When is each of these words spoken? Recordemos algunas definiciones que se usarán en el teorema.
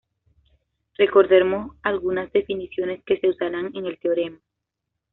Recordemos 0.97 1.77
algunas 1.83 2.31
definiciones 2.33 3.03
que 3.05 3.19
se 3.19 3.29
usarán 3.29 3.69
en 3.75 3.85
el 3.85 3.99
teorema. 3.99 4.39